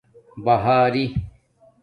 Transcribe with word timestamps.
بہاری 0.45 1.05